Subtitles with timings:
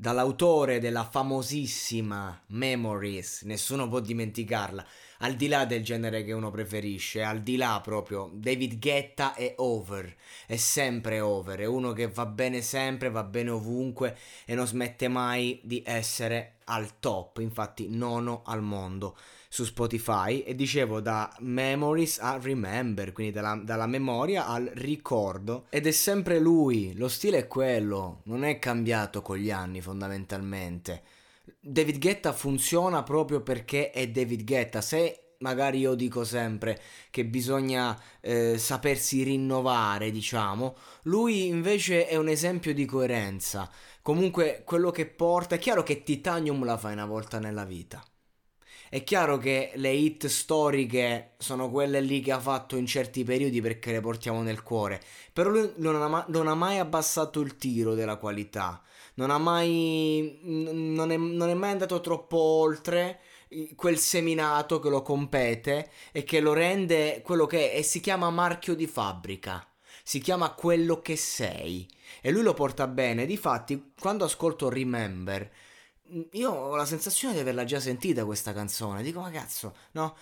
[0.00, 4.82] dall'autore della famosissima Memories, nessuno può dimenticarla,
[5.18, 9.52] al di là del genere che uno preferisce, al di là proprio, David Guetta è
[9.58, 14.66] over, è sempre over, è uno che va bene sempre, va bene ovunque e non
[14.66, 19.16] smette mai di essere al top, infatti nono al mondo
[19.48, 20.40] su Spotify.
[20.40, 25.66] E dicevo da Memories a Remember, quindi dalla, dalla, memoria al ricordo.
[25.70, 31.02] Ed è sempre lui, lo stile è quello, non è cambiato con gli anni fondamentalmente.
[31.58, 37.98] David Guetta funziona proprio perché è David Guetta, se magari io dico sempre che bisogna
[38.20, 43.70] eh, sapersi rinnovare, diciamo, lui invece è un esempio di coerenza.
[44.02, 48.02] Comunque quello che porta, è chiaro che Titanium la fai una volta nella vita.
[48.88, 53.60] È chiaro che le hit storiche sono quelle lì che ha fatto in certi periodi
[53.60, 55.00] perché le portiamo nel cuore,
[55.32, 58.82] però lui non ha, non ha mai abbassato il tiro della qualità,
[59.14, 63.20] non mai, non è, non è mai andato troppo oltre
[63.74, 68.30] quel seminato che lo compete e che lo rende quello che è e si chiama
[68.30, 69.64] marchio di fabbrica.
[70.02, 71.88] Si chiama quello che sei
[72.20, 73.26] e lui lo porta bene.
[73.26, 75.50] Difatti, quando ascolto Remember,
[76.32, 79.02] io ho la sensazione di averla già sentita questa canzone.
[79.02, 80.16] Dico, ma cazzo, no?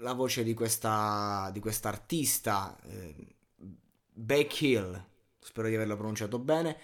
[0.00, 3.14] La voce di questa di quest'artista, eh,
[4.12, 5.04] Beck Hill,
[5.46, 6.76] spero di averlo pronunciato bene.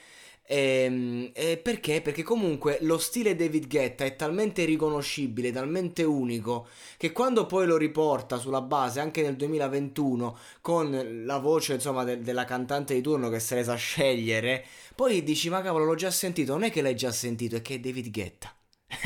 [0.44, 2.00] E, ehm, e perché?
[2.00, 7.76] Perché comunque lo stile David Guetta è talmente riconoscibile, talmente unico, che quando poi lo
[7.76, 13.28] riporta sulla base anche nel 2021 con la voce insomma de- della cantante di turno
[13.28, 14.64] che se ne sa scegliere,
[14.94, 17.74] poi dici ma cavolo l'ho già sentito, non è che l'hai già sentito, è che
[17.74, 18.54] è David Guetta.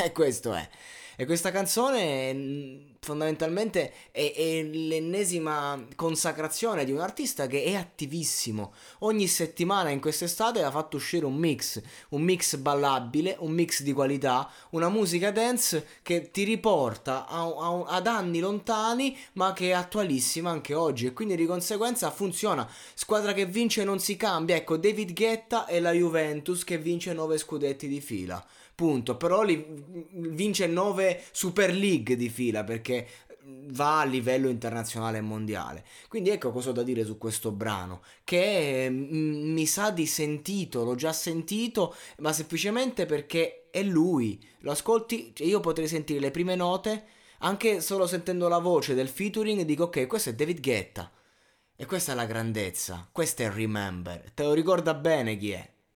[0.04, 0.68] E questo è.
[1.18, 8.74] E questa canzone mm, fondamentalmente è, è, l'ennesima consacrazione di un artista che è attivissimo.
[8.98, 13.94] Ogni settimana in quest'estate ha fatto uscire un mix, un mix ballabile, un mix di
[13.94, 19.72] qualità, una musica dance che ti riporta a, a, ad anni lontani ma che è
[19.72, 22.68] attualissima anche oggi e quindi di conseguenza funziona.
[22.92, 24.56] Squadra che vince non si cambia.
[24.56, 28.44] Ecco, David Guetta e la Juventus che vince 9 scudetti di fila
[28.76, 29.16] punto.
[29.16, 29.64] Però li,
[30.10, 33.06] vince 9 Super League di fila perché
[33.46, 35.84] va a livello internazionale e mondiale.
[36.08, 40.94] Quindi ecco cosa ho da dire su questo brano, che mi sa di sentito, l'ho
[40.94, 44.44] già sentito, ma semplicemente perché è lui.
[44.60, 47.04] Lo ascolti, cioè io potrei sentire le prime note,
[47.40, 51.10] anche solo sentendo la voce del featuring, dico ok, questo è David Guetta.
[51.78, 54.30] E questa è la grandezza, questo è Remember.
[54.32, 55.74] Te lo ricorda bene chi è?